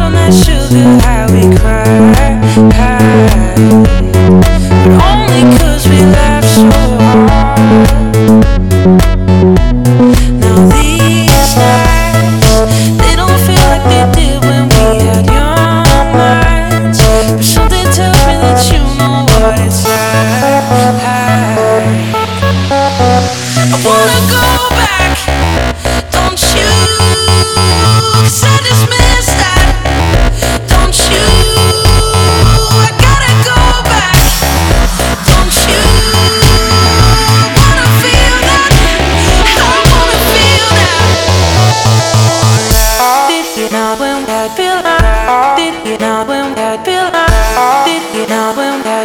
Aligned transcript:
on 0.00 0.12
that 0.12 0.32
sugar 0.32 0.98
high, 1.02 1.26
we 1.32 1.42
cry. 1.56 1.84
But 4.84 5.00
only 5.10 5.42
'cause 5.56 5.84
we 5.88 5.98
laugh 6.16 6.44
so 6.44 6.62
hard. 7.00 7.58
Now 10.42 10.56
these 10.74 11.52
nights, 11.56 12.48
they 13.00 13.14
don't 13.16 13.40
feel 13.46 13.64
like 13.72 13.84
they 13.92 14.04
did 14.16 14.38
when 14.44 14.62
we 14.68 14.82
had 15.06 15.26
young 15.26 16.08
minds. 16.14 17.00
But 17.36 17.44
something 17.44 17.86
me 18.26 18.34
that 18.42 18.58
you 18.70 18.82
know 18.98 19.26
what 19.32 19.58
it's 19.66 19.80
like. 19.84 20.36
I 23.72 23.76
wanna 23.84 24.20
go 24.30 24.75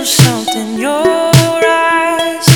of 0.00 0.06
something. 0.06 0.78
Your 0.78 0.96
eyes, 0.96 2.46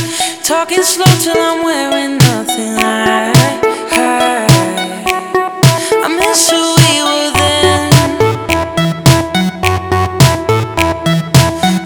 talking 0.43 0.83
slow 0.83 1.13
till 1.21 1.37
I'm 1.37 1.63
wearing 1.63 2.17
nothing. 2.17 2.75
I, 2.79 3.33
I, 6.05 6.09
miss 6.21 6.51
who 6.51 6.63
we 6.81 7.03
were 7.09 7.31
then. 7.41 7.91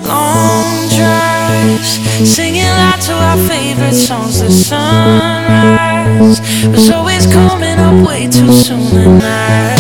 Long 0.07 0.89
drives, 0.97 1.91
singing 2.37 2.73
out 2.87 3.01
to 3.09 3.15
our 3.15 3.39
favorite 3.49 3.95
songs. 3.95 4.41
The 4.41 4.51
sunrise 4.51 6.41
was 6.71 6.91
always 6.91 7.27
coming 7.27 7.79
up 7.79 8.07
way 8.07 8.29
too 8.29 8.53
soon, 8.53 8.97
and. 8.97 9.23
I 9.23 9.78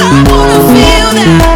I 0.00 0.24
wanna 0.30 0.58
feel 0.74 1.10
that. 1.14 1.47